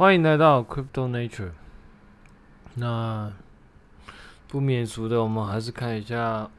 [0.00, 1.50] 欢迎来到 Crypto Nature。
[2.76, 3.30] 那
[4.48, 6.50] 不免俗的，我们还是看一下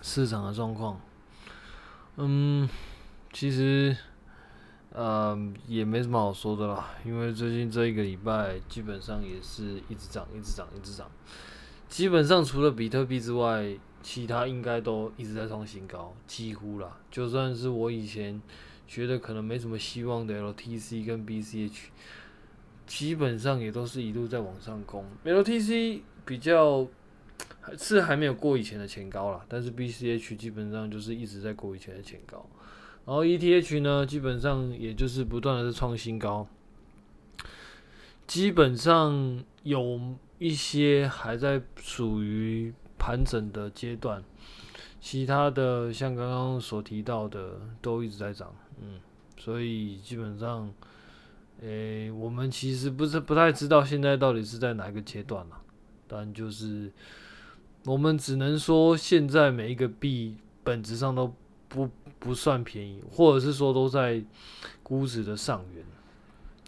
[0.00, 1.00] 市场的状况。
[2.14, 2.68] 嗯，
[3.32, 3.96] 其实
[4.92, 11.10] 呃也没什么好说的啦，因为最近这一个礼拜基本上也是一直涨，一直涨，一直涨。
[11.88, 16.96] 基本上除了比特币之外，其他应该都一直在创新高，几乎啦。
[17.10, 18.40] 就算是我以前。
[18.94, 21.86] 觉得可能没什么希望的 LTC 跟 BCH，
[22.86, 25.04] 基本上也都是一路在往上攻。
[25.24, 26.86] LTC 比较
[27.76, 32.48] 是还没有过以前的前高啦，但是 BCH 基本上就是一直在过以前的前高。
[33.04, 36.46] 然后 ETH 呢，基本上也就是不断的在创新高。
[38.28, 44.22] 基本上有一些还在属于盘整的阶段，
[45.00, 48.54] 其他的像刚刚所提到的都一直在涨。
[48.80, 49.00] 嗯，
[49.38, 50.72] 所以基本上，
[51.62, 55.60] 诶、我们其实不是不太知道现在到底是在哪一个阶段了。
[56.06, 56.92] 但就是
[57.84, 61.34] 我们只能说，现在每一个币本质上都
[61.68, 64.22] 不不算便宜，或者是说都在
[64.82, 65.84] 估值的上缘，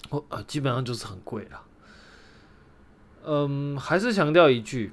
[0.09, 1.63] 或啊，基本上就是很贵了。
[3.25, 4.93] 嗯，还是强调一句，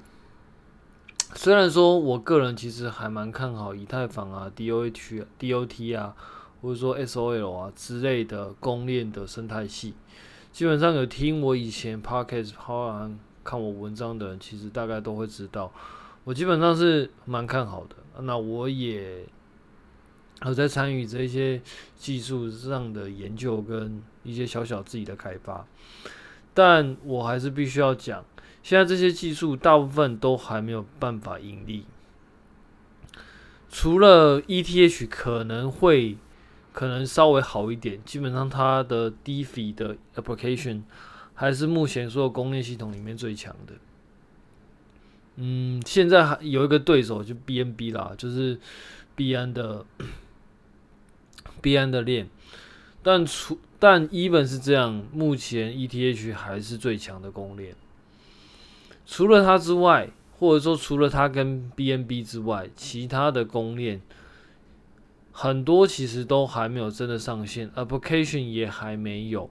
[1.34, 6.16] 虽然说我个人其实还蛮看好以太坊啊、DOH、DOT 啊。
[6.64, 9.92] 或者说 SOL 啊之类的公链的生态系，
[10.50, 15.70] 基本上有听我以前 Podcast 包含看我文章的人，其实大概都会知道，
[16.24, 17.96] 我基本上是蛮看好的。
[18.22, 19.26] 那我也
[20.46, 21.60] 有在参与这些
[21.96, 25.66] 技术上的研究跟一些小小自己的开发，
[26.54, 28.24] 但我还是必须要讲，
[28.62, 31.84] 现在这些技术大部分都还没有办法盈利，
[33.68, 36.16] 除了 ETH 可能会。
[36.74, 40.82] 可能稍微好一点，基本上它的 DeFi 的 application
[41.32, 43.74] 还是目前所有公链系统里面最强的。
[45.36, 48.58] 嗯，现在还有一个对手就 BNB 啦，就是
[49.16, 49.86] BN 的
[51.62, 52.28] BN 的链，
[53.04, 57.76] 但除但 even 是这样，目前 ETH 还是最强的公链。
[59.06, 60.10] 除了它之外，
[60.40, 64.00] 或者说除了它跟 BNB 之外，其他的公链。
[65.36, 69.50] 很多其实都还没有真的上线，application 也还没有，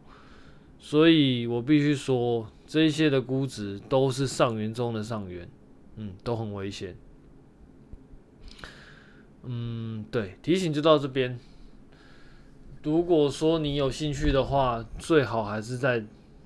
[0.80, 5.50] 所以我必须说，这些的估值都是上元中的上元，
[5.98, 6.96] 嗯，都很危险。
[9.44, 11.38] 嗯，对，提醒就到这边。
[12.82, 16.06] 如果说你有兴趣的话，最好还是在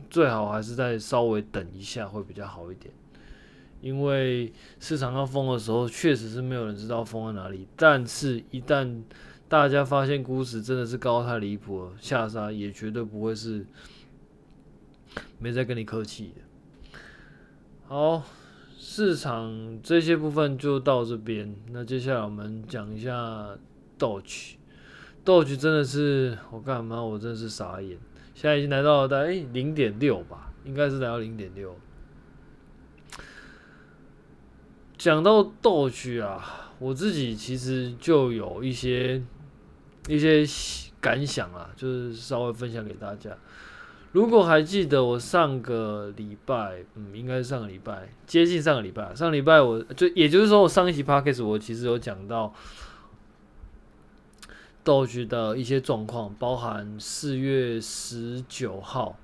[0.09, 2.92] 最好还是再稍微等一下会比较好一点，
[3.81, 9.03] 因为市场要封的时候，确实是没有人知道封在哪里，但是一旦
[9.50, 13.66] 大家发现估值真的是高太离谱了，下杀也绝对不会是
[15.40, 16.41] 没在跟你客气的。
[17.88, 18.22] 好，
[18.78, 21.56] 市场这些部分就到这边。
[21.72, 23.58] 那接下来我们讲一下
[23.97, 27.02] Doge，Doge 真的是我干嘛？
[27.02, 27.97] 我真的是傻眼。
[28.35, 31.74] 现在已经来到了大概零点六吧，应该是来到零点六。
[34.97, 39.24] 讲到 Doge 啊，我自己其实就有一些。
[40.07, 40.44] 一些
[41.00, 43.31] 感想啊，就是稍微分享给大家。
[44.13, 52.53] 如果还记得我上个礼拜，嗯，应该是上个礼拜，接近上个礼拜，上个礼拜我就也就是说，我上一期 podcast 我其实有讲到
[54.84, 59.17] Doge 的一些状况，包含四月十九号，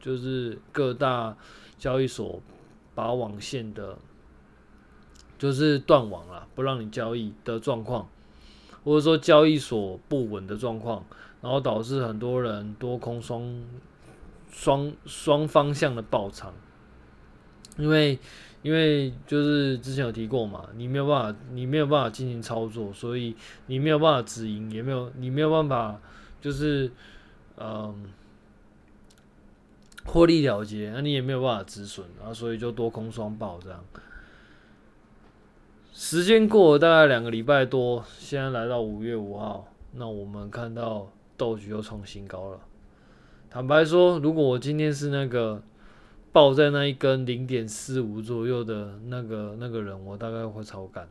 [0.00, 1.36] 就是各大
[1.76, 2.40] 交易所
[2.94, 3.98] 把网线的，
[5.36, 8.08] 就是断网了，不让你交易的状况。
[8.88, 11.04] 或者说交易所不稳的状况，
[11.42, 13.62] 然后导致很多人多空双
[14.50, 16.54] 双双方向的爆仓，
[17.76, 18.18] 因为
[18.62, 26.00] 因为就是之前有提过嘛，你没有办法你没有办法进行操作，所以你没有办法止盈，也没有你没有办法
[26.40, 26.90] 就是
[27.58, 28.06] 嗯
[30.06, 33.84] 获利了结，那你也没有办法止损，然后所以就多空双爆这样。
[36.00, 42.60] 时间过了大概两个礼拜多，现在来到五月五号，那我们看到豆局又创新高了。
[43.50, 45.60] 坦白说，如果我今天是那个
[46.30, 51.08] 爆在那一根零点四五左右的那个那个人，我大概会超干，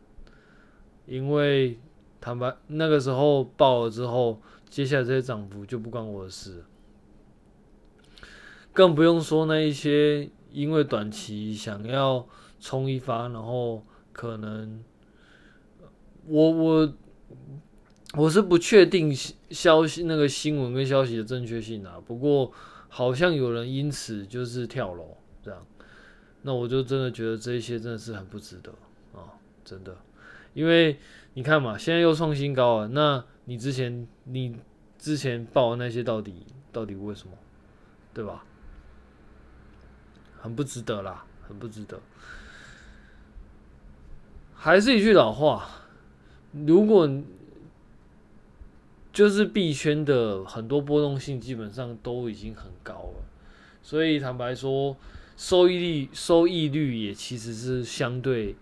[1.06, 1.78] 因为
[2.22, 6.63] 坦白那个时候爆了之后，接下来这些涨幅就不关我的事，
[8.72, 12.25] 更不用说那一些因为短期想要
[12.62, 13.84] 冲一发，然后。
[14.17, 14.83] 可能
[16.25, 16.93] 我我
[18.15, 19.13] 我是不确定
[19.51, 22.01] 消息那个新闻跟消息的正确性啊。
[22.03, 22.51] 不过
[22.89, 25.63] 好像有人因此就是跳楼这样，
[26.41, 28.71] 那我就真的觉得这些真的是很不值得
[29.13, 29.95] 啊，真的，
[30.55, 30.97] 因为
[31.35, 34.57] 你看嘛，现在又创新高了，那你之前你
[34.97, 37.37] 之前报的那些到底到底为什么，
[38.15, 38.43] 对吧？
[40.39, 42.01] 很不值得啦，很不值得。
[44.59, 45.69] 还是一句老话，
[46.51, 47.09] 如果
[49.13, 53.25] 就是币圈的很多波动性基本上都已经很高了，
[53.81, 54.98] 所以坦白说，
[55.38, 58.56] 收益率收益率也其实是相对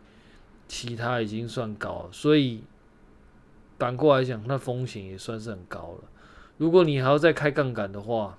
[0.67, 2.61] 其他已经算高了，所以
[3.79, 6.09] 反过来讲，那风险也算是很高了。
[6.57, 8.37] 如果你还要再开杠杆的话，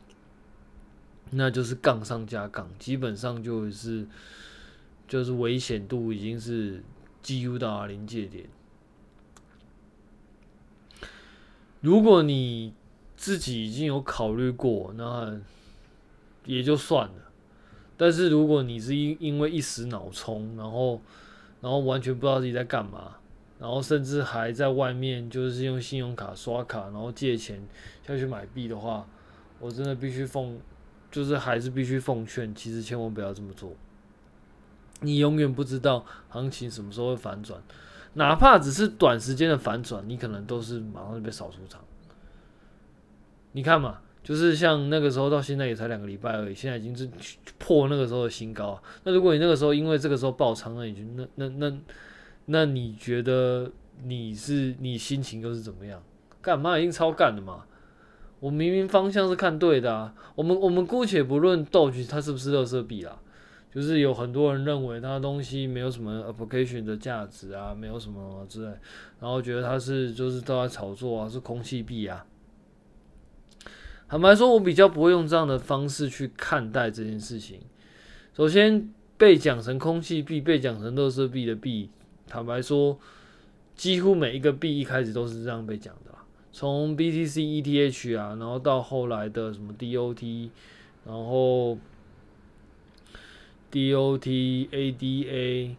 [1.31, 4.07] 那就是杠上加杠，基本上就是
[5.09, 6.83] 就是危险度已经是
[7.27, 8.45] 几乎到临界点。
[11.81, 12.73] 如果你
[13.17, 15.41] 自己已经有考虑过，那
[16.45, 17.33] 也就算了。
[17.97, 21.01] 但是如果你是因因为一时脑冲，然后
[21.61, 23.17] 然后完全不知道自己在干嘛，
[23.59, 27.61] 然后甚至还在外面就是用信用卡刷卡，然后借钱
[28.07, 29.05] 下去买币的话，
[29.59, 30.61] 我真的必须奉，
[31.11, 33.73] 就是还是必须奉劝，其实千万不要这么做。
[35.01, 37.61] 你永远不知道行情什么时候会反转。
[38.15, 41.83] 哪怕只是短时间的反转，你可能都是马上就被扫出场。
[43.53, 47.09] 你看嘛，就是像那个时候到现在也才两个礼拜而已，现在已经是
[47.59, 48.83] 破那个时候的新高。
[49.05, 51.79] 那如果你那个时候因为这个时候爆仓，了已经那那那
[52.47, 53.71] 那你觉得
[54.05, 56.03] 你是你心情又是怎么样？
[56.41, 57.65] 干嘛已经超干了嘛？
[58.41, 60.15] 我明明方向是看对的啊。
[60.35, 63.19] 我们我们姑且不论 Doge 它是不是热色币啦。
[63.77, 68.71] 就是有很多人认为它东西没有什么 application 的价值啊，没有什么之类，
[69.21, 72.25] 然后觉得它是就是都在炒作啊，是空气币啊。
[74.09, 77.61] 坦白说，我比较不会用这样的方式去看待这件事情。
[78.35, 78.89] 首先，
[79.19, 81.91] 被讲成空气币、被讲成乐色币的币，
[82.27, 82.99] 坦白说，
[83.75, 86.13] 几乎每一个币一开始都是这样被讲的，
[86.51, 90.49] 从 BTC ETH 啊，然后到后来的什么 DOT，
[91.05, 91.77] 然后。
[93.73, 95.75] DOT、ADA，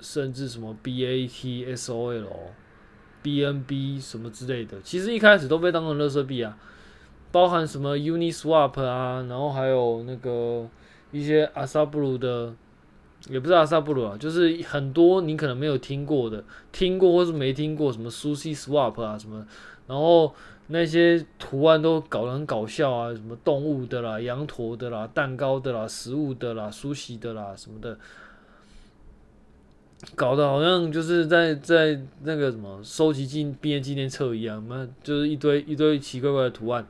[0.00, 2.26] 甚至什么 BAT、SOL、
[3.22, 6.58] BNB 什么之类的，其实一开始都被当成垃圾币啊，
[7.32, 10.68] 包含什么 Uniswap 啊，然后还有那个
[11.10, 12.54] 一些阿萨布鲁的，
[13.28, 19.46] 也不是阿萨布鲁啊，就是很多你可能没有听过的，听过或是没听过什么 Sushi Swap 啊什么，
[19.86, 20.34] 然后。
[20.68, 27.98] 那些图案都搞得很搞笑啊，什么动物的啦、羊驼的啦、蛋糕的啦、食物的啦、梳洗的啦什么的，
[30.14, 36.86] 搞得好像就是在在那个什么收集纪毕业纪念册一样，那，就是一堆一堆奇怪怪的图案。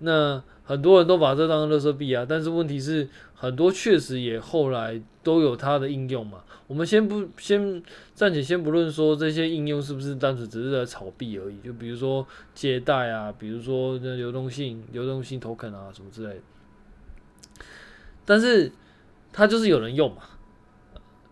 [0.00, 3.08] 那很多人都把这当成垃圾币啊，但是问题是，
[3.40, 6.44] 很多确实也后来都有它的应用嘛。
[6.66, 7.82] 我们先不先
[8.14, 16.40] 暂且先不论说这些应用是不是单纯只是在炒币而已，就比如说借贷啊，比如说那流动性、流动性 token 啊什么之类的。
[18.26, 18.70] 但是
[19.32, 20.22] 它就是有人用嘛，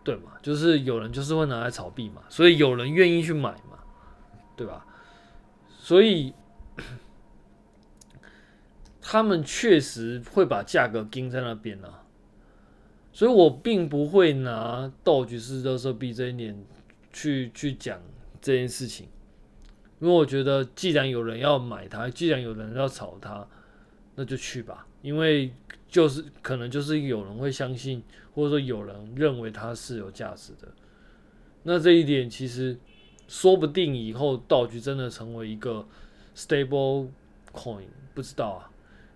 [0.02, 0.32] 对嘛？
[0.43, 3.78] 就是有人就是会拿来炒币嘛，所以有人愿意去买嘛，
[4.56, 4.87] 对吧？
[5.69, 6.32] 所以
[9.10, 12.04] 他们确实会把价格盯在那边啊。
[13.11, 16.54] 所以我并不会拿 Doge 是垃圾币这一点
[17.11, 17.99] 去去讲
[18.38, 19.09] 这件事情，
[19.99, 23.49] 因为我觉得既然有人要买它，既然有人要炒它，
[24.14, 24.87] 那就去吧。
[25.00, 25.54] 因为
[25.88, 28.02] 就是可能就是有人会相信，
[28.35, 30.68] 或者说有人认为它是有价值的。
[31.62, 32.78] 那这一点其实
[33.26, 35.88] 说不定以后道具真的成为一个
[36.37, 37.09] stable
[37.54, 38.68] coin，不知道啊，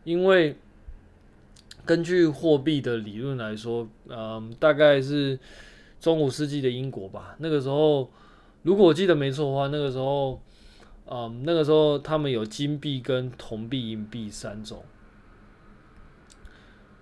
[0.04, 0.56] 因为。
[1.85, 5.37] 根据货币的理论来说，嗯，大概是
[5.99, 7.35] 中古世纪的英国吧。
[7.38, 8.09] 那个时候，
[8.62, 10.40] 如果我记得没错的话，那个时候，
[11.11, 14.85] 嗯，那个时候他们有金币、跟铜币、银币三种。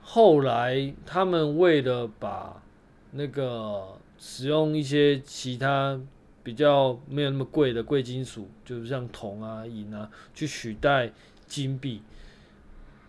[0.00, 2.62] 后来他们为了把
[3.10, 6.00] 那个使用一些其他
[6.42, 11.12] 比较没有那么贵的贵金属，就是像铜啊、银啊，去取代
[11.46, 12.00] 金币。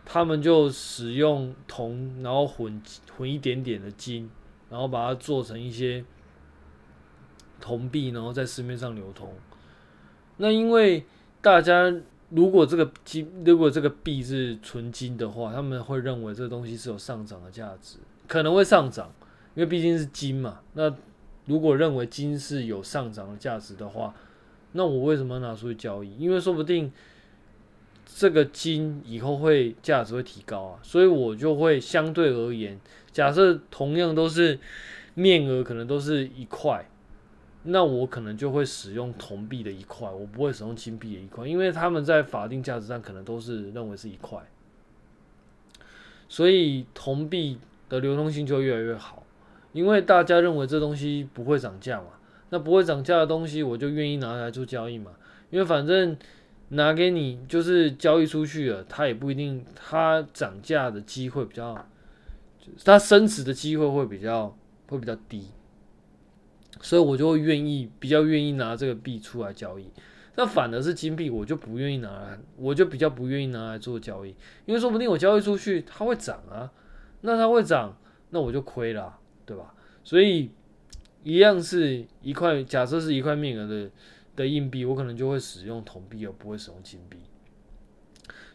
[0.04, 2.82] 他们就使用铜，然后混
[3.16, 4.30] 混一点点的金，
[4.70, 6.04] 然后把它做成一些
[7.62, 9.34] 铜币，然后在市面上流通。
[10.38, 11.06] 那因为
[11.40, 11.94] 大家
[12.30, 19.14] 如果这个金，如果这个币是纯金的话，他们会认为这个东西是有上涨的价值，可能会上涨，
[19.56, 20.60] 因为毕竟是金嘛。
[20.74, 20.94] 那
[21.46, 24.14] 如果认为金是有上涨的价值的话，
[24.74, 26.18] 那我为什么要拿出去交易？
[26.18, 26.92] 因为说不定。
[28.06, 32.80] 这个金以后会价值会提高啊，所以我就会相对而言，
[33.12, 34.60] 假设同样都是
[35.16, 36.86] 面额，可能都是一块，
[37.64, 44.40] 那我可能就会使用铜币的一块，我不会使用金币的一块，因为他们在法定价值上可能都是认为是一块，
[46.30, 47.58] 所以铜币
[47.90, 49.24] 的流通性就越来越好，
[49.72, 52.08] 因为大家认为这东西不会涨价嘛，
[52.50, 55.12] 那不会涨价的东西，我就愿意拿来做交易嘛，
[55.50, 56.18] 因为反正。
[56.74, 61.86] 拿给你就是交易出去了，它也不一定，它涨价的机会比较，
[62.86, 65.48] 它升值的机会会比较会比较低，
[66.80, 69.92] 所以我就会愿意比较愿意拿这个币出来交易。
[70.38, 74.30] 那反而是金币，我就不愿意拿来，我就比较不愿意拿来做交易，
[74.66, 76.72] 因为说不定我交易出去它会涨啊，
[77.20, 77.98] 那它会涨，
[78.30, 79.74] 那我就亏了，对吧？
[80.06, 80.50] 所以
[81.24, 83.92] 一样是一块，假设是一块面额的。
[84.42, 87.18] 的硬币，我可能就会使用铜币，而不会使用金币。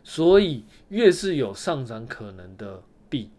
[0.03, 3.31] 所以，越是有上涨可能的币，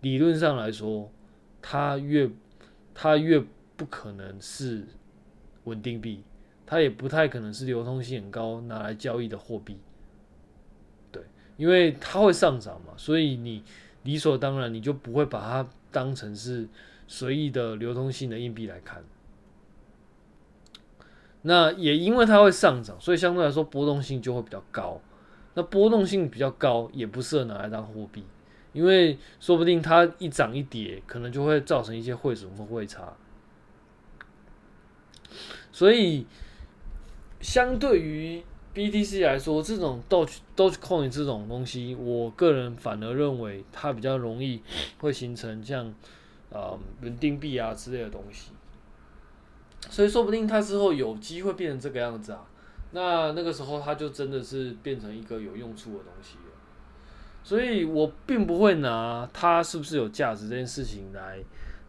[0.00, 1.10] 理论上来说，
[1.62, 2.30] 它越
[2.94, 3.42] 它越
[3.76, 4.84] 不可能是
[5.64, 6.24] 稳定币，
[6.66, 9.76] 它也不太可能是流通性很高拿来交易的货币。
[11.12, 11.22] 对，
[11.56, 13.62] 因为它会上涨嘛，所以你
[14.02, 16.68] 理所当然你就不会把它当成是
[17.06, 19.04] 随意的流通性的硬币来看。
[21.42, 25.00] 那也因为它会上涨，所以相对来说波动性就会比较高。
[25.54, 28.24] 那波动性比较高，也不适合拿来当货币，
[28.72, 33.14] 因为说不定它一涨一跌，可能就会造成一些汇损或汇差。
[35.72, 36.26] 所以，
[37.40, 38.44] 相对于
[38.74, 44.62] BTC 来说，这种 Doge Dogecoin 这种东西，我个人反而认为它比较容易
[44.98, 45.92] 会形成像
[46.52, 48.52] 啊稳定币啊之类的东西。
[49.88, 52.44] 所以说不定它之后有机会变成这个样子啊，
[52.92, 56.44] 那那个时候它就真的是变成一个有用处的东西了。
[57.42, 61.42] 所以我并不会拿它是不是有价值这件事情来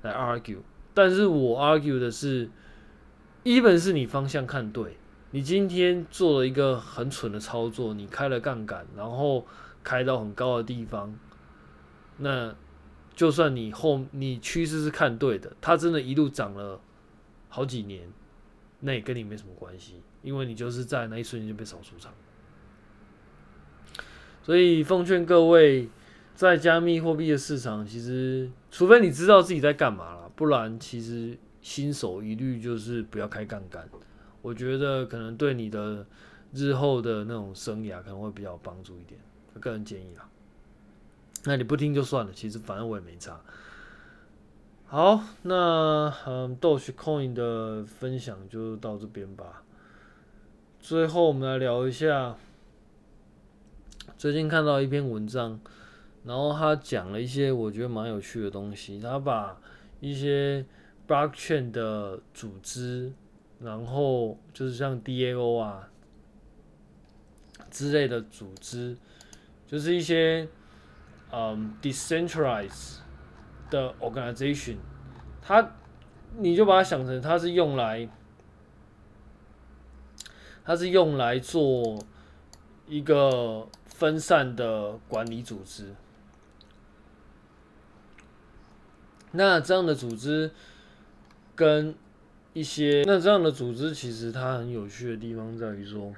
[0.04, 0.60] 来 argue，
[0.94, 2.50] 但是我 argue 的是，
[3.44, 4.98] 一本是你方向看对，
[5.32, 9.46] 你今天做了一个很蠢的操作，你开了杠杆，然后
[9.84, 11.14] 开到很高的地方，
[12.18, 12.56] 那
[13.14, 16.80] 就算你后你趋势是看对的，它真的一路涨了。
[17.54, 18.10] 好几年，
[18.80, 22.14] 那也跟你没什么关系，因为你就是在那一瞬间就被扫出场。
[24.42, 25.90] 所以奉劝各位，
[26.34, 33.88] 在加密货币的市场，其实除非你知道自己在干嘛了，不然其实新手一律就是不要开杠杆。
[34.42, 36.08] 我觉得可能对你的
[36.54, 39.20] 日后的那种生涯可能会比较帮助一点，
[39.60, 40.28] 个人建议啦。
[41.44, 43.40] 那你不听就算了，其实反正我也没差。
[44.94, 49.64] 好，那嗯，Dogecoin 的分享就到这边吧。
[50.82, 52.36] 最后，我们来聊一下
[54.18, 55.58] 最近看到一篇文章，
[56.26, 59.00] 然后他讲了一些我觉得蛮有趣的东西。
[59.00, 59.58] 他把
[60.02, 60.66] 一些
[61.08, 63.14] Blockchain 的组织，
[63.62, 65.88] 然后就是像 DAO 啊
[67.70, 68.98] 之类的组织，
[69.66, 70.50] 就是一些
[71.32, 72.98] 嗯 Decentralized。
[73.72, 74.76] 的 organization，
[75.42, 75.76] 它，
[76.38, 78.08] 你就把它想成它是用来，
[80.64, 81.98] 它是用来做
[82.86, 85.96] 一个分散的管理组织。
[89.32, 90.52] 那这样的组织
[91.56, 91.96] 跟
[92.54, 96.14] 一些，那这样的组织其实它很有趣的地方在于说，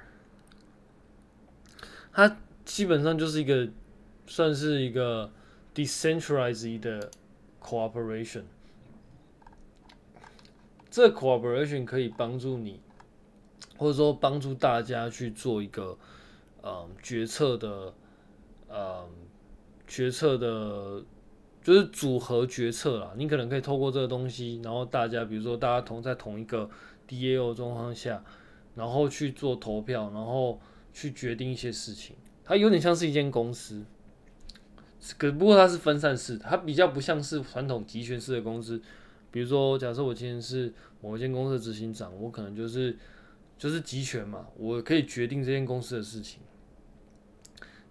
[2.12, 3.68] 它基本上就是一个
[4.26, 5.30] 算是一个
[5.72, 7.10] decentralized 的。
[7.64, 8.42] Cooperation，
[10.90, 12.78] 这 cooperation 可以帮助你，
[13.78, 15.96] 或者说帮助大家去做一个
[16.62, 17.94] 嗯决策的
[18.68, 19.08] 嗯
[19.86, 21.02] 决策的，
[21.62, 23.14] 就是组合决策啦。
[23.16, 26.68] 你可能可以透过这个东西，然后大家比如说大家同在同一个
[27.08, 28.22] DAO 状况下，
[28.74, 30.60] 然后去做投票，然后
[30.92, 32.14] 去决定一些事情。
[32.44, 33.82] 它有点像是一间公司。
[35.18, 38.80] 可不过它是分散式的，它比较不像是传统集权式的公司。
[39.30, 42.96] 比如说，假设我今天是某一间公司的执行长，我可能就是
[43.58, 46.40] 就是集权嘛，我可以决定这间公司的事情。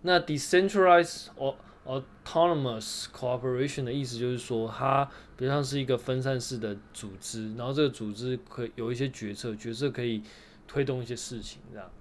[0.04, 1.56] 那 decentralized or
[1.86, 10.24] autonomous cooperation 的意思就是说，它比较像是一个分散式的组织，然后这个组织可以有一些决策，决策可以
[10.66, 11.92] 推动一些事情，这样。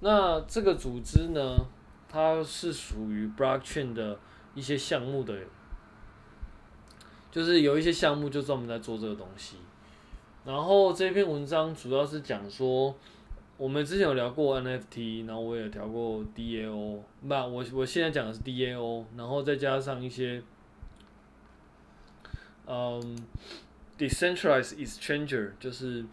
[0.00, 1.58] 那这个组织呢，
[2.08, 4.18] 它是属于 blockchain 的。
[4.54, 5.34] 一些项目的，
[7.30, 9.56] 就是有一些项目就专门在做这个东西。
[10.44, 12.94] 然后这篇文章主要是讲说，
[13.56, 20.42] 我们之前有聊过 NFT，然后我也聊过 DAO，不，我我现在讲的是 DAO，然后再加上一些，
[22.66, 23.16] 嗯
[23.96, 26.04] ，Decentralized Exchanger，就是，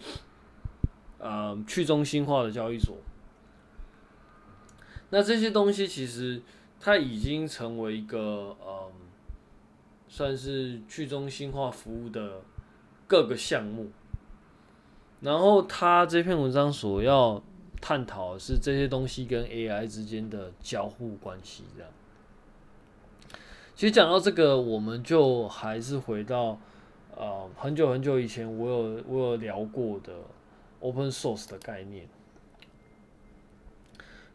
[1.18, 2.98] 嗯，去中心化的交易所。
[5.10, 6.40] 那这些东西其实
[6.80, 8.92] 它已经成为一个，嗯，
[10.08, 12.42] 算是去中心化服务的
[13.06, 13.90] 各个项目。
[15.22, 17.44] 然后他这篇文章所要
[17.82, 21.92] 探讨的是这些东西跟 AI 之间的交互关系，这样。
[23.76, 26.58] 其实讲到这个，我们就还是回到
[27.16, 30.14] 呃很久很久以前，我有我有聊过的
[30.80, 32.08] Open Source 的概念。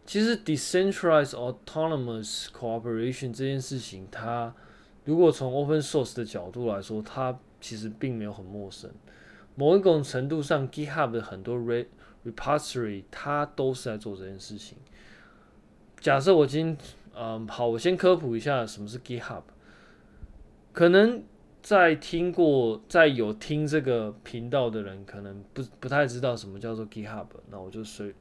[0.06, 4.54] 其实 Decentralized Autonomous Cooperation 这件事情，它
[5.04, 8.90] 如果从 Open Source 的角度来说，它其实并没有很陌生。
[9.54, 14.76] 某一种程度上，GitHub 的很多 repository 它都是在做这件事情。
[16.00, 19.42] 假设我今天，嗯，好，我先科普一下什么是 GitHub。
[20.72, 21.22] 可能
[21.62, 27.26] 在听过，在有听这个频道的人，可能不不太知道什么叫做 GitHub。
[27.48, 28.12] 那我就随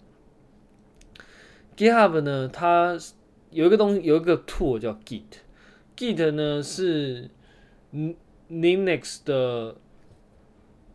[1.75, 2.97] ，GitHub 呢，它
[3.51, 5.23] 有一个东西，有一个 tool 叫 Git。
[5.95, 7.29] Git 呢是
[8.49, 9.75] Linux 的。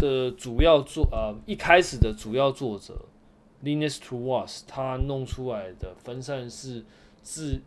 [0.01, 3.07] 的主要作呃一开始的主要作者
[3.65, 6.85] Linus Torvalds 他弄出来的分散式
[7.21, 7.61] 自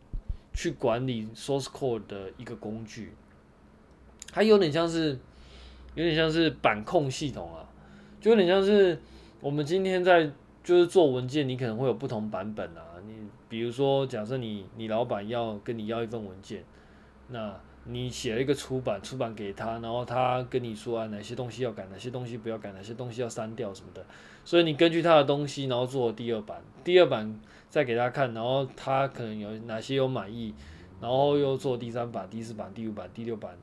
[0.54, 3.12] 去管理 source code 的一个工具，
[4.32, 5.20] 它有点像是
[5.94, 7.68] 有点像是板控系统啊，
[8.22, 8.98] 就有点像是
[9.42, 10.32] 我们今天在
[10.64, 13.14] 就是做文件，你可能会有不同版本啊，你
[13.50, 16.64] 比如说假设你你老板要跟你要一份文件，
[17.30, 17.56] 那。
[17.86, 24.06] 你写了一个出版，出版给他，然后他跟你说啊，哪些东西要改，哪些东西不要改，哪些东西要删掉什么的。
[24.46, 27.42] 所以你根据他的东西，然后做第二版，第二版
[27.72, 30.54] 再给他看，然后他可能有哪些有满意，
[31.02, 33.58] 然后又做第三版、第四版、第五版、第六版。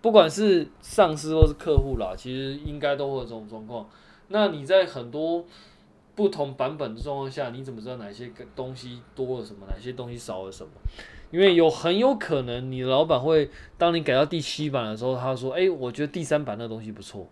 [0.00, 3.86] 不管是上司或是客户啦，其实应该都会有这种状况。
[4.28, 5.44] 那你在很多
[6.14, 10.70] 不同版本的状况下，你怎么知道哪些东西多了什么，哪些东西少了什么？
[11.30, 17.28] 因为有很有可能，你老板会当你改到第七版的时候，他说：“哎，我觉得第三版那东西不错。”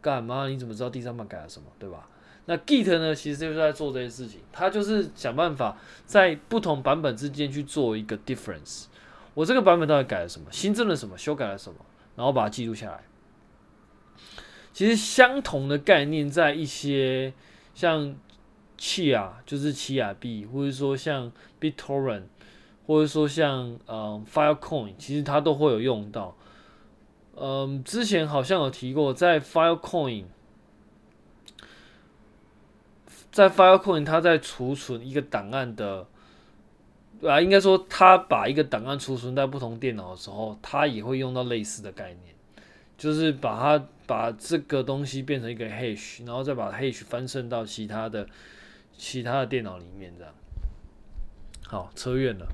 [0.00, 0.46] 干嘛？
[0.46, 1.66] 你怎么知道第三版改了什么？
[1.78, 2.08] 对吧？
[2.44, 3.14] 那 Git 呢？
[3.14, 8.84] 其实就是在做这些事情，他就是想办法在不同版本之间去做一个 difference。
[9.34, 10.46] 我这个版本到底改了什么？
[10.50, 11.18] 新增了什么？
[11.18, 11.78] 修改了什么？
[12.16, 13.02] 然后把它记录下来。
[14.72, 17.32] 其实相同的概念，在一些
[17.78, 18.16] 像
[18.76, 22.24] Chia，就是奇亚币，或者说像 BitTorrent。
[22.88, 26.34] 或者说像嗯 Filecoin，其实它都会有用到。
[27.36, 30.24] 嗯，之前好像有提过，在 Filecoin，
[33.30, 36.06] 在 Filecoin，它在储存一个档案的，
[37.22, 42.34] 啊，应该说它把一个档案储存在不同电脑的时候，它也会用到类似的概念，
[42.96, 48.26] 就是把它把这个东西变成一个 hash，然后再把 hash 翻顺到其他的
[48.96, 50.34] 其他的电脑里面这样。
[51.64, 52.48] 好，扯远了。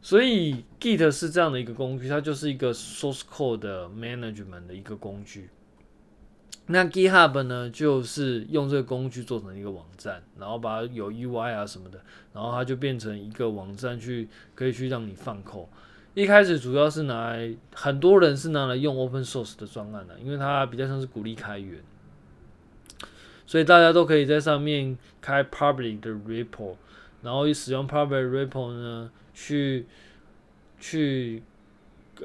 [0.00, 5.50] 所以 Git 是这样的一个工具，它就是一个 source code 的 management 的一个工具。
[6.68, 12.00] 那 GitHub 呢，就是用这个工具做成一个网站，然后把它有 UI 啊什么的，
[12.32, 15.68] 然后它就变成一个网站去可以去让你放扣。
[16.16, 21.78] 一开始主要是拿来，很多人是拿来用 open source 的专案的，因为它比较像是鼓励开源，
[23.46, 26.76] 所以大家都可以在上面开 public 的 repo。
[27.20, 29.84] 然后使用 public repo 呢，去
[30.80, 31.42] 去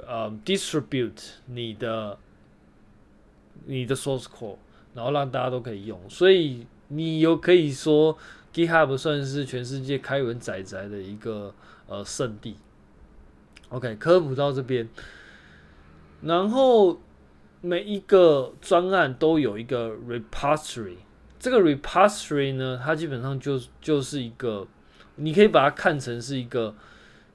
[0.08, 2.17] 呃 distribute 你的
[3.65, 4.56] 你的 source code，
[4.93, 5.99] 然后让大家都可以用。
[6.10, 8.17] 所以你有可以说
[8.54, 11.54] GitHub 算是全世界开源仔仔的一个
[11.88, 12.56] 呃圣地。
[13.72, 14.88] OK，科普到这边，
[16.22, 17.02] 然后
[17.62, 20.98] 每一个专案都有一个 repository，
[21.40, 24.68] 这个 repository 呢，它基本上就就是一个。
[25.16, 26.74] 你可以把它看成是一个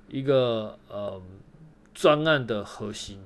[0.08, 1.20] 一个呃
[1.94, 3.20] 专案的核心，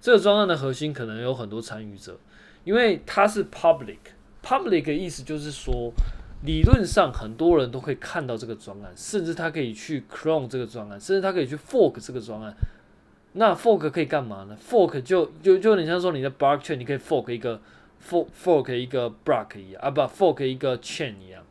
[0.00, 2.18] 这个专案的核心可能有很多参与者，
[2.64, 3.98] 因为它是 public。
[4.42, 5.92] public 的意思就是说，
[6.44, 12.54] 理论上很多人都可以看到这个专案，甚至他可以去 clone 这个专案，甚至他可以去 fork 这个专案。
[13.34, 17.60] 那 fork 可以干嘛呢？fork 就就就有点像说你的 blockchain，你可以 fork 一个
[18.04, 21.44] fork fork 一个 block 一样啊，不 fork 一个 chain 一样。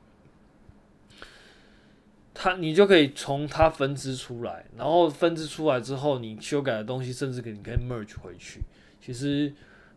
[2.33, 8.61] 它你就可以从它分支出来，然后分支出来之后，你修改的东西甚至可以可以 merge 回去。
[8.99, 9.53] 其实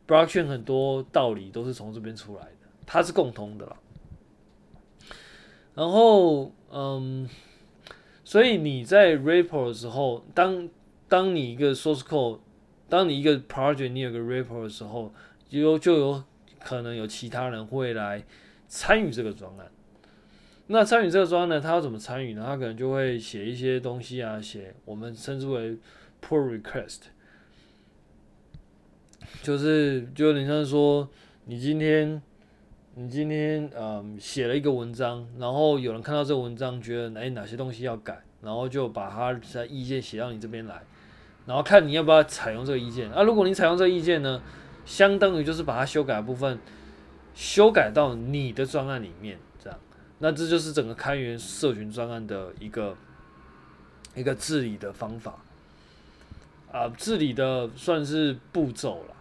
[0.06, 3.76] blockchain 很多道理都是从这边出来的，它是共通的啦。
[5.76, 7.28] 然后，嗯，
[8.22, 10.68] 所以你在 repo 的时候，当
[11.08, 12.38] 当你一个 source code，
[12.88, 15.12] 当你一个 project 你有个 repo 的时候，
[15.48, 16.24] 就就有
[16.60, 18.24] 可能有其他人会来
[18.68, 19.68] 参与这个专案。
[20.68, 22.44] 那参与这个专案呢，他要怎么参与呢？
[22.46, 25.76] 他可能就会写一些东西啊，写我们称之为
[26.22, 27.00] pull request，
[29.42, 31.10] 就是就有点像说，
[31.46, 32.22] 你今天。
[32.96, 40.80] 你今天嗯写了一个文章，然后有人看到这个文章，觉得哎哪些东西要改，然后就把他的意见写到你这边来，
[41.44, 43.10] 然后看你要不要采用这个意见。
[43.10, 44.40] 啊，如果你采用这个意见呢，
[44.86, 46.56] 相当于就是把它修改的部分
[47.34, 49.76] 修改到你的专案里面，这样，
[50.20, 52.96] 那这就是整个开源社群专案的一个
[54.14, 55.42] 一个治理的方法
[56.70, 59.16] 啊，治理的算是步骤了。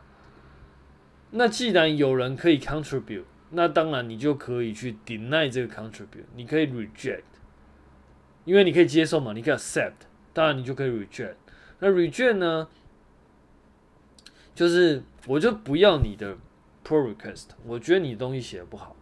[1.31, 3.23] 那既然有人可以 contribute。
[3.53, 7.21] 那当然，你就可以去 deny 这个 contribute，你可以 reject，
[8.45, 9.93] 因为你可以接受嘛，你可以 accept，
[10.33, 11.35] 当然你就可以 reject。
[11.79, 12.67] 那 reject 呢，
[14.55, 16.37] 就是我就不要你的
[16.83, 18.95] pull request，我觉得你的东西写的不好。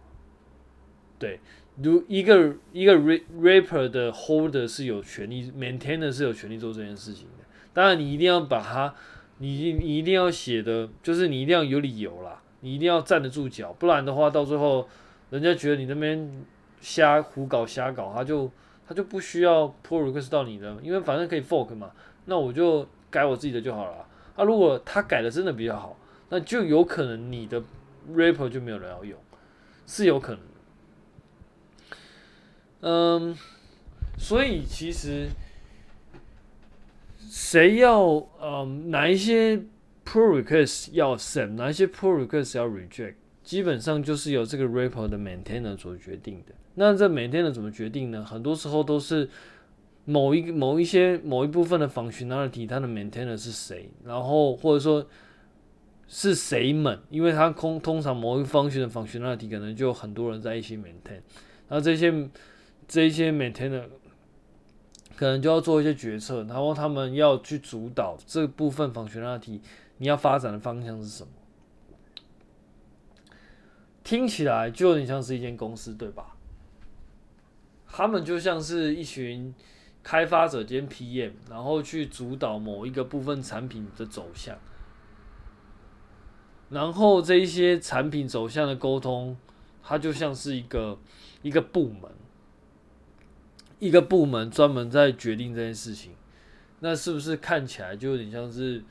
[1.18, 1.40] 对，
[1.82, 7.44] 如一个一个 rapper 的 holder 是有权利，maintainer 是有权利做这件事情的。
[7.72, 8.94] 当然，你一定要把它，
[9.38, 12.41] 你你一定要写的，就是你一定要有理由啦。
[12.62, 14.88] 你一定要站得住脚，不然的话，到最后
[15.30, 16.44] 人家觉得你那边
[16.80, 18.50] 瞎胡搞瞎搞，他就
[18.88, 21.90] 他就不需要 pull request 到你的，因为反正可以 fork 嘛，
[22.24, 24.06] 那我就改我自己的就好了。
[24.34, 25.96] 啊，如果他改的真的比较好，
[26.30, 27.62] 那就有可能你的
[28.14, 29.18] r a p p e r 就没有人要用，
[29.86, 30.40] 是有可能。
[32.80, 33.36] 嗯，
[34.18, 35.28] 所以其实
[37.18, 38.02] 谁要
[38.40, 39.62] 嗯哪一些
[40.04, 46.52] ？Pull request 要 accept，哪些 pull request 要 reject，基本上就是由这个 repo 的 maintainer 所决定的。
[46.74, 48.24] 那这 maintainer 怎么决定呢？
[48.24, 49.30] 很多时候都是
[50.04, 55.06] 某一个某一些某一部分的 functionality，它的 maintainer 是谁，然后或者说
[56.08, 61.20] 是谁们，因为它通通常某一方寻的 functionality 可能就很多人在一起 maintain，
[61.68, 62.12] 然后这些
[62.88, 63.84] 这些 maintainer
[65.14, 69.60] 可能就要做一些决策，然后他们要去主导这部分 functionality。
[70.02, 71.30] 你要发展的方向是什么？
[74.02, 76.34] 听起来就有点像是一间公司，对吧？
[77.86, 79.54] 他们就像是一群
[80.02, 84.58] 开发者兼 PM，然后去主导某一个部分产品的走向，
[86.68, 89.36] 然后这一些产品走向的沟通，
[89.84, 90.98] 它就像是一个
[91.42, 92.10] 一个部门，
[93.78, 96.10] 一个部门专门在决定这件事情。
[96.80, 98.82] 那是不是看起来就有点像是？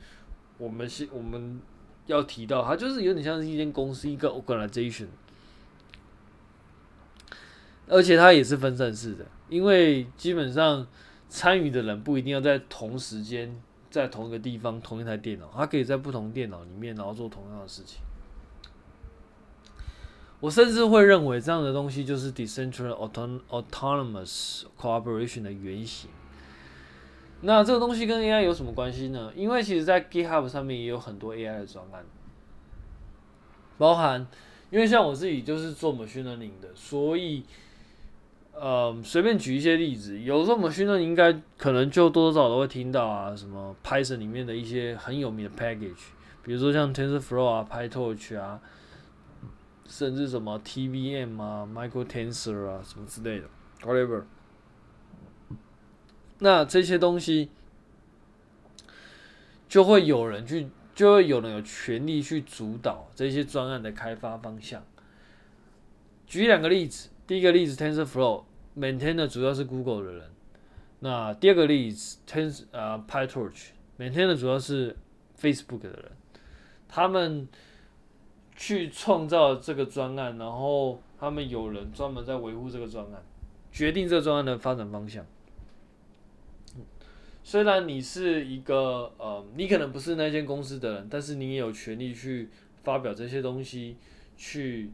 [0.62, 1.60] 我们是我们
[2.06, 5.08] 要提到，它就是有点像是一间公司，一个 organization，
[7.88, 10.86] 而且它也是分散式的，因为基本上
[11.28, 18.00] 参与的人不一定要在同时间，在同一个地方，同一台电脑，它可以在不同电脑里面，然后做同样的事情。
[20.38, 26.08] 我甚至会认为这样的东西就是 decentralized autonomous cooperation 的原型。
[27.44, 29.32] 那这个东西跟 AI 有什么关系呢？
[29.34, 32.04] 因为其实，在 GitHub 上面也有很多 AI 的专案，
[33.78, 34.24] 包含，
[34.70, 37.42] 因为像我自己就是做 machine learning 的，所以，
[38.54, 46.10] 呃，随便举一些例子，有时候 machine learning 应该可能就多多少少都会听到啊，什么 Python 里面的一些很有名的 package，
[46.44, 48.60] 比如说像 TensorFlow 啊、PyTorch 啊，
[49.86, 53.46] 甚至什么 TVM 啊、MicroTensor 啊什么之类的
[53.82, 54.22] ，whatever。
[56.44, 57.50] 那这些东西
[59.68, 64.84] 就会有人去，就会有人有权利去主导这些专案的开发方向。
[66.26, 68.42] 举两个例子，第一个例子 TensorFlow
[68.74, 70.30] 每天呢主要是 Google 的人，
[70.98, 74.96] 那第二个例子 Tens 呃 PyTorch 每天呢主要是
[75.40, 76.10] Facebook 的人，
[76.88, 77.46] 他们
[78.56, 83.22] 去创造这个专案，然后他们有人专门在维护这个专案，
[83.70, 85.24] 决定这个专案的发展方向。
[87.44, 92.48] 虽然你是一个呃，你可能不是那间公司的人，但是你也有权利去
[92.84, 93.96] 发表这些东西，
[94.36, 94.90] 去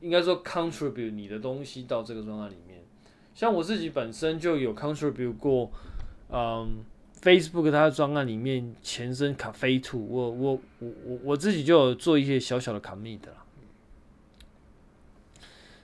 [0.00, 2.82] 应该说 contribute 你的东西到这个专案里面。
[3.34, 5.70] 像我自己本身就有 contribute 过，
[6.28, 6.84] 嗯
[7.22, 13.44] ，Facebook 它的专案里面前身 Cafe Two，我我我我我自己就有做一些小小的 commit 啦。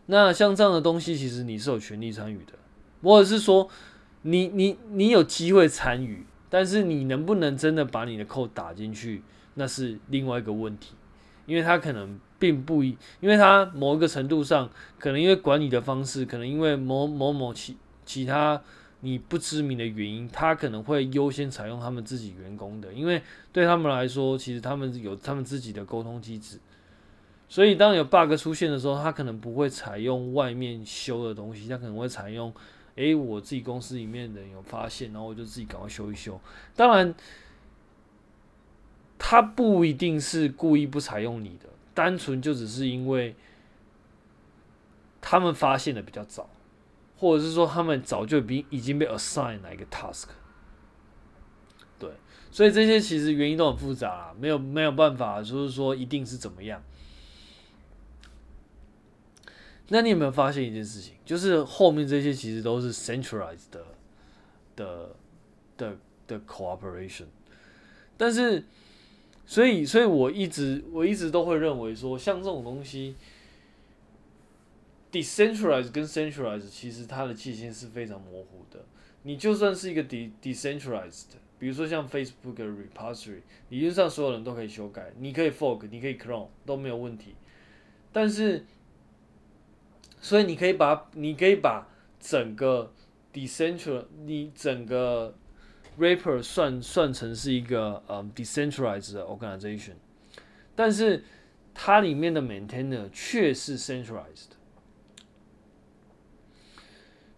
[0.06, 2.54] 那像这样的东西，其实你是有权利参与的，
[3.02, 3.70] 或者是说。
[4.22, 9.22] 你你你有机会参与，但是你能不能真的把你的扣打进去，
[9.54, 10.94] 那是另外一个问题。
[11.44, 18.62] 因为他可能并不一，因为他某一个程度上，可能因为管理的方式，可能因为某某某其其他
[19.00, 23.20] 你不知名的原因，他可能会优先采用他们自己员工的，因为
[23.52, 26.60] 对他们来说，其实他们有他们自己的沟通机制，
[27.48, 32.54] 所以当有 bug 出现的时候，他可能不会采用外面修的东西，他可能会采用，
[32.96, 36.40] 诶，我自己公司里面的人有发现，然后我就自己赶快修一修，
[36.76, 37.14] 当然。
[39.24, 43.36] 他不一定是故意不采用你的，单纯就只是因为
[45.20, 46.50] 他们发现的比较早，
[47.16, 50.24] 或者是说他们早就已已经被 assign 哪一个 task。
[52.00, 52.10] 对，
[52.50, 56.82] 所以这些其实原因都很复杂，没有没有办法，就是说一定是怎么样。
[59.88, 63.84] 那你有没有发现一件事情，就是后面这些其实都是 centralized 的
[64.76, 65.16] 的
[65.76, 67.26] 的的 cooperation，
[68.16, 68.64] 但是。
[69.44, 73.16] 所以，所以我一直我一直都会认为说，像这种东西
[75.10, 78.84] ，decentralized 跟 centralized 其实它的界限是非常模糊的。
[79.24, 81.24] 你就算是一个 de decentralized，
[81.58, 87.34] 比如说像 Facebook 的 repository，理论上所有人都可以修改，你可以 fork，你可以 clone 都没有问题。
[88.12, 88.64] 但是，
[90.22, 91.86] 所以你可以把你可以把
[92.18, 92.90] 整个
[93.34, 95.34] decentral 你整个
[95.98, 99.96] rapper 算算成是一个呃、um, decentralized organization，
[100.76, 101.24] 但是
[101.74, 104.52] 它里面的 maintainer 却是 centralized，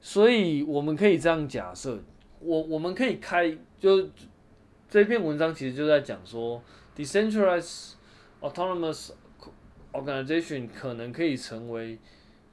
[0.00, 2.02] 所以我们可以这样假设，
[2.40, 4.10] 我我们可以开就
[4.90, 6.62] 这篇文章其实就在讲说
[6.94, 7.92] decentralized
[8.42, 9.12] autonomous
[9.92, 11.98] organization 可能可以成为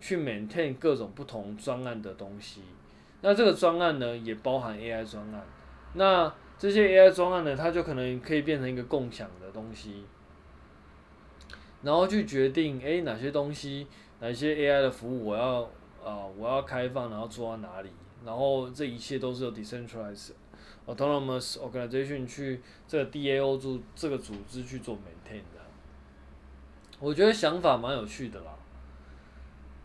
[0.01, 2.61] 去 maintain 各种不同专案的东西，
[3.21, 5.45] 那这个专案呢也包含 AI 专案。
[5.93, 10.03] 那这些 AI 专案呢，它就可能可以变成一个共享的东西，
[11.83, 13.87] 然后去决定，诶，哪些东西，
[14.19, 15.61] 哪些 AI 的服务我要
[16.03, 17.89] 啊、我要开放，然后做到哪里，
[18.25, 20.31] 然后这一切都是由 decentralized
[20.87, 25.61] autonomous organization 去这个 DAO 做这个组织去做 maintain 的。
[26.99, 28.51] 我觉得想法蛮有趣的啦，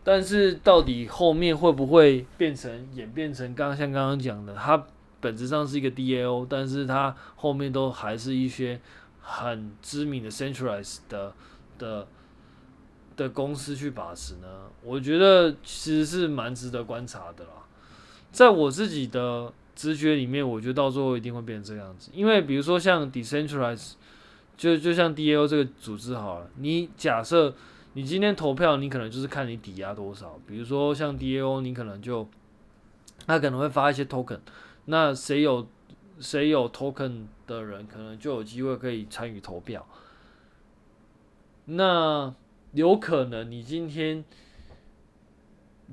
[0.07, 4.81] 但是到底后面会不会变成演变成刚刚像刚刚讲的它？
[5.19, 8.79] 本质上是一个 DAO，但是它后面都还是一些
[9.19, 11.33] 很知名的 centralized 的
[11.77, 12.07] 的
[13.17, 14.47] 的公司去把持呢。
[14.81, 17.51] 我觉得其实是蛮值得观察的啦。
[18.31, 22.09] 在我自己的直觉里面，我觉得到最后一定会变成这样子。
[22.13, 23.95] 因为比如说像 decentralized，
[24.55, 27.53] 就就像 DAO 这个组织好了，你假设
[27.97, 30.39] 你今天投票，你可能就是看你抵押多少。
[30.45, 32.29] 比如说像 DAO，你可能就
[33.25, 34.39] 他可能会发一些 token。
[34.85, 35.67] 那谁有
[36.19, 39.83] 谁有 token 的人，可能就有机会可以参与投票。
[41.65, 42.31] 那
[42.73, 44.23] 有可能你今天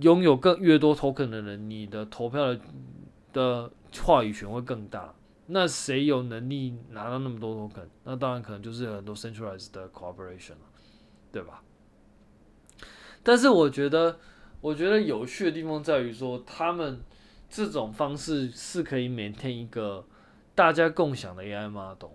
[0.00, 2.60] 拥有更越多 token 的人，你的投票的
[3.32, 3.70] 的
[4.02, 5.14] 话语权会更大。
[5.46, 7.86] 那谁有能力拿到那么多 token？
[8.04, 10.68] 那当然可能就是很多 centralized 的 cooperation 了，
[11.32, 11.62] 对吧？
[13.24, 14.20] 但是我觉得，
[14.60, 17.00] 我觉得有趣的地方在于说他们。
[17.46, 20.04] 这种方式是可以 maintain 一个
[20.56, 22.10] 大家共享的 AI model，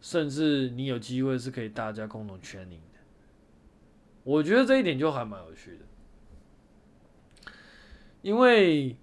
[0.00, 3.00] 甚至你有机会是可以大家共同 training 的。
[4.22, 7.50] 我觉得这一点就还蛮有趣的，
[8.22, 8.96] 因为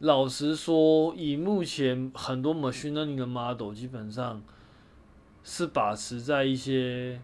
[0.00, 4.42] 老实说，以目前很多 machine learning 的 model 基本上
[5.44, 7.20] 是把持在一些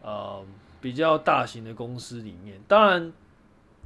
[0.00, 0.42] 呃
[0.82, 2.60] 比较大型的公司里面。
[2.68, 3.10] 当然，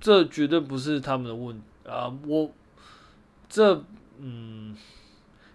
[0.01, 2.51] 这绝对不是他们的问题啊，我。
[3.49, 3.81] 这
[4.19, 4.77] 嗯，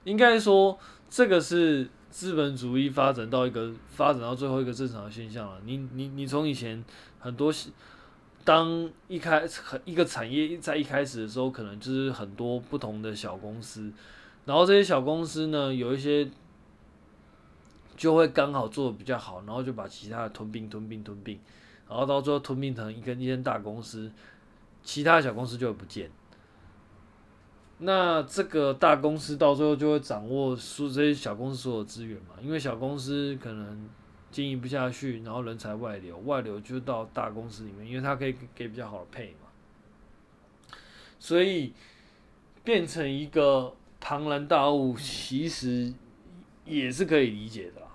[0.05, 5.59] 应该说这个是资本主义发展到一个发展到最后一个正常的现象了。
[5.65, 6.81] 你你你从以前
[7.19, 7.53] 很多，
[8.45, 13.91] 当一开始一个产业在一开始的时候，可能就是很多不同的小公司，
[14.45, 16.25] 然后这些小公司呢，有一些
[18.01, 21.39] 就会刚好做的比较好，然后就把其他的吞并吞并吞并，
[21.87, 24.11] 然后到最后吞并成一个一间大公司，
[24.81, 26.09] 其他小公司就会不见。
[27.77, 32.33] 那这个大公司到最后就会掌握说这些小公司所有资源嘛？
[32.41, 33.87] 因为小公司可能
[34.31, 40.75] 经营不下去，然后人才外流，外流就到大公司里面，因为它可以给比较好的配嘛。
[41.19, 41.71] 所以
[42.63, 45.93] 变成一个庞然大物，其实
[46.65, 47.87] 也是可以理解的啦。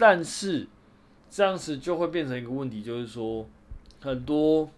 [0.00, 0.66] 但是
[1.30, 3.46] 这样子就会变成一个问题，就是说
[4.00, 4.68] 很多。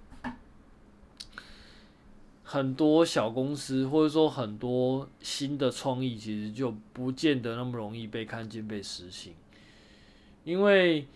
[2.44, 9.32] 很多小公司，或者说很多新的创意，其实就不见得那么容易被看见、被实行。
[10.44, 11.06] 因为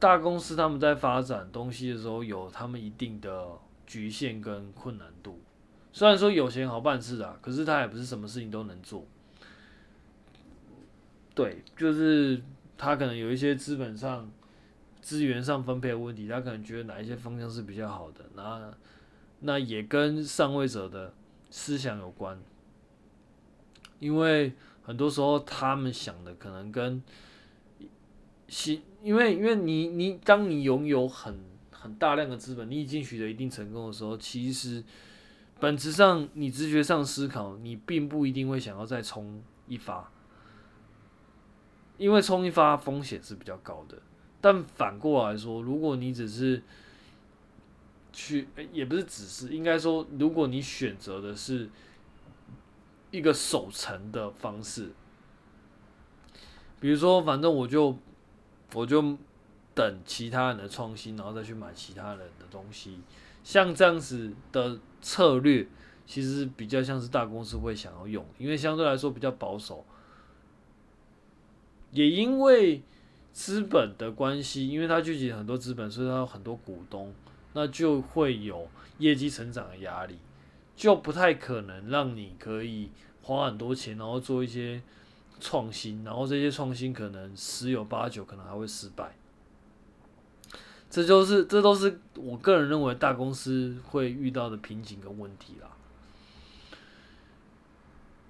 [0.00, 3.50] 大公司他们在发展东西的时候，有他们一定的
[3.86, 5.38] 局限跟困难度。
[5.92, 9.06] 虽然说有钱好办事啊，可是他也不是什么事情都能做。
[11.34, 12.42] 对，就是
[12.76, 14.30] 他可能有一些资本上、
[15.00, 18.72] 资源上分配的问题，他可能觉得哪一些方向是比较好的，那
[19.40, 21.12] 那也跟上位者的
[21.50, 22.38] 思想有关，
[23.98, 27.02] 因为很多时候他们想的可能跟。
[29.02, 31.40] 因为因为你你当你拥有很
[31.70, 34.84] 很大量的资本，你已经取得一定成功的时候，其实
[35.58, 40.12] 本质上你直觉上思考，你并不一定会想要再冲一发，
[42.02, 43.96] 因为冲一发风险是比较高的。
[44.40, 46.62] 但反过来说，如果你只是
[48.12, 51.68] 去，也不是只是，应该说，如果你选择的是
[53.10, 54.90] 一个守成的方式，
[56.80, 57.96] 比如说，反正我就。
[58.74, 59.18] 我就
[59.74, 62.98] 等其他人的创新，然后再去买其他人的东西。
[63.44, 65.68] 像这样子的策略，
[66.06, 69.84] 其实比较像是大公司会想要用，因为相对来说比较保守。
[71.92, 72.82] 也因为
[73.32, 77.14] 资本的关系，因为它聚集很多资本，所以它有很多股东，
[77.52, 80.18] 那就会有业绩成长的压力，
[80.74, 82.90] 就不太可能让你可以
[83.22, 84.82] 花很多钱，然后做一些。
[85.44, 89.16] 创新，然后这些创新可能十有八九可能还会失败，
[90.88, 95.68] 这就是这都是我个人认为大公司会遇到的瓶颈跟问题啦。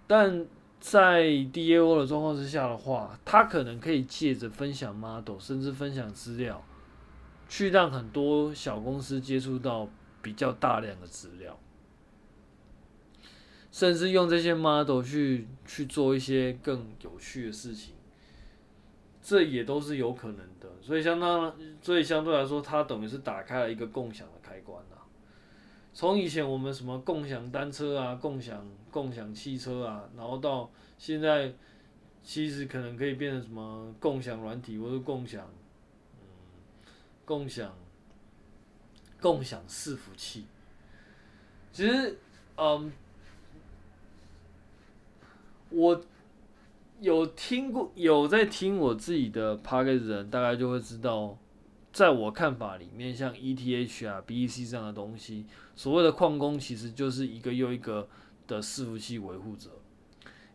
[0.07, 0.47] 但
[0.83, 6.61] 在 DAO 的状况之下的话，他可能可以借着分享 model，甚至分享资料，
[7.49, 9.89] 去让很多小公司接触到
[10.21, 11.57] 比较大量的资料。
[13.71, 17.95] 甚至用这些 model 去去做一些更有趣的事情，
[19.23, 20.69] 这也都是有可能的。
[20.83, 24.83] 所以相当，所以相对来说，它等于是打开了一个共享的开关。
[25.95, 31.53] 从以前我们什么共享单车啊、共享共享汽车啊，然后到现在，
[32.23, 35.47] 其实可能可以变成什么共享软体，或者共享，
[36.21, 36.27] 嗯，
[37.25, 37.75] 共享
[39.21, 40.47] 共享伺服器。
[41.73, 42.19] 其实，
[42.57, 42.93] 嗯。
[45.75, 45.99] 我
[47.01, 51.35] 有听过，有在听我自己的 podcast 的人，大概就会知道，
[51.93, 55.45] 在我看法里面，像 ETH 啊、BEC 这样的东西，
[55.77, 58.09] 所谓的矿工其实就是一个又一个
[58.47, 59.71] 的伺服器维护者，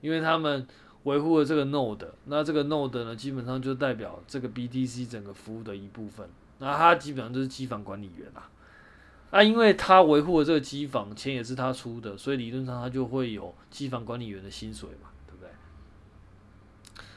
[0.01, 0.67] 因为他们
[1.03, 8.49] 维护了这个 node，那这个 node 呢，基本上就代表这个 BTC 整个服务的一部分，那他基本上就是机房管理员啦。
[9.29, 15.51] 啊，因为他维护的这个机房，钱也是他出的，所以理论上他就会有机房管理员的薪水嘛，对不对？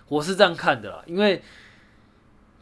[0.08, 1.40] 我是这样看的啦，因为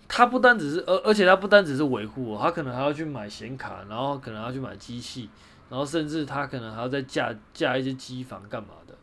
[0.09, 5.29] 他不单只是，而而且他不单只是维护，哦他可能还要去买显卡，然后可能要去买机器，
[5.71, 8.95] 然后甚至他可能还要再架架一些机房干嘛的，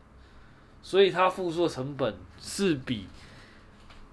[0.82, 3.06] 所以他付出的成本是比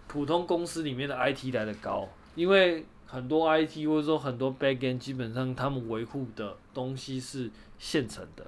[0.08, 2.86] 普通公司里面的 IT 来的高，因为。
[3.06, 8.44] 很多 IT 或者说很多 backend，基本上他们维护的东西是现成的。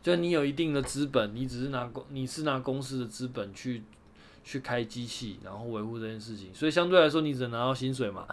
[0.00, 3.82] 就你有一定的资本，你只是拿公，你是拿公司的资本去
[4.48, 8.26] 去开机器，然后维护这件事情，所以相对来说你只能拿到薪水嘛。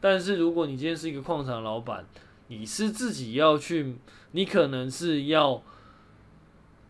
[0.00, 2.06] 但是如果你今天是一个矿场老板，
[2.46, 3.96] 你是自己要去，
[4.30, 5.62] 你可能是要，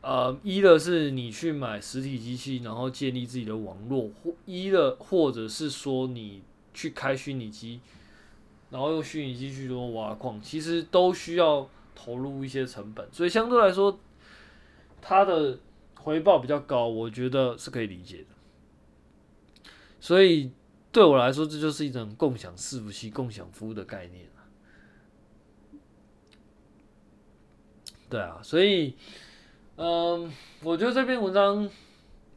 [0.02, 6.42] 呃，一的是你去买实体机器，然后建立自己的网络，或一的或者是说你。
[6.74, 7.80] 去开虚拟机，
[8.70, 13.98] 然后用虚拟机去做挖矿，其实都需要投入一些成本，所以相对来说，
[15.02, 15.58] 它的
[15.96, 18.26] 回报比较高，我觉得是可以理解的。
[20.00, 20.52] 所以
[20.92, 24.26] 对我来说，这就是一种共享伺服器、共享服务的概念。
[28.10, 28.94] 对啊，所以，
[29.76, 30.32] 嗯，
[30.62, 31.68] 我觉得这篇文章。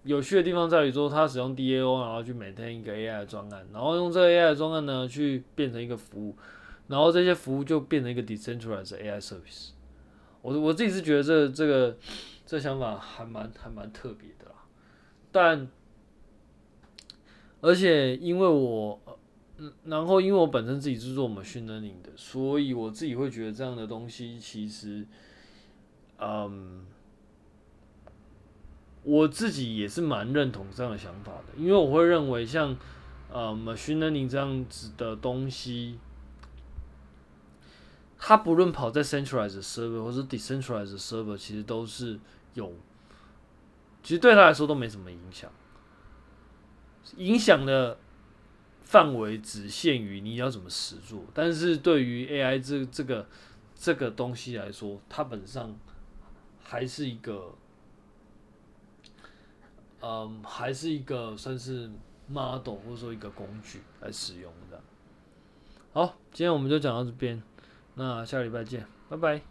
[0.03, 6.35] 有趣的地方在于说，它使用 DAO，然后去 maintain 一个 AI 的专案，然后用这个 AI 的专案呢，去变成一个服务，
[6.87, 9.73] 然后这些服务就变成一个 decentralized AI service。
[10.41, 11.95] 我我自己是觉得这这个
[12.47, 14.55] 这想法还蛮还蛮特别的啦。
[15.31, 15.69] 但
[17.61, 18.99] 而且因为我，
[19.57, 25.05] 嗯，然后因为我本身自己是做 machine learning 的，所以我自己会觉得这样的东西其实，
[26.19, 26.85] 嗯。
[29.03, 32.77] 我自己也是蛮认同这样的想法的，因为我会认为像
[33.31, 35.97] 呃 machine learning 这样子的东西，
[38.15, 42.19] 它不论跑在 centralized server 或是 decentralized server，其实都是
[42.53, 42.71] 有，
[44.03, 45.51] 其实对他来说都没什么影响，
[47.17, 47.97] 影响的
[48.83, 53.27] 范围只限于你要怎么实做，但是对于 AI 这这个
[53.75, 55.75] 这个东西来说，它本身
[56.61, 57.53] 还是一个，
[60.01, 61.89] 嗯，还是一个算是
[62.27, 64.81] model 或者说一个工具来使用的。
[65.93, 67.41] 好，今天我们就讲到这边，
[67.95, 69.41] 那下个礼拜见，拜拜。